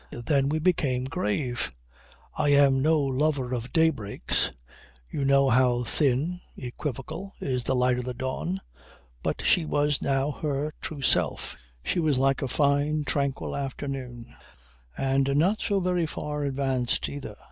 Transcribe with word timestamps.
Then 0.25 0.49
we 0.49 0.57
became 0.57 1.05
grave. 1.05 1.71
I 2.35 2.49
am 2.49 2.81
no 2.81 2.99
lover 2.99 3.53
of 3.53 3.71
day 3.71 3.91
breaks. 3.91 4.49
You 5.11 5.23
know 5.23 5.49
how 5.51 5.83
thin, 5.83 6.41
equivocal, 6.57 7.35
is 7.39 7.65
the 7.65 7.75
light 7.75 7.99
of 7.99 8.05
the 8.05 8.15
dawn. 8.15 8.61
But 9.21 9.45
she 9.45 9.63
was 9.63 10.01
now 10.01 10.31
her 10.31 10.73
true 10.81 11.03
self, 11.03 11.55
she 11.83 11.99
was 11.99 12.17
like 12.17 12.41
a 12.41 12.47
fine 12.47 13.03
tranquil 13.03 13.55
afternoon 13.55 14.35
and 14.97 15.35
not 15.35 15.61
so 15.61 15.79
very 15.79 16.07
far 16.07 16.45
advanced 16.45 17.07
either. 17.07 17.35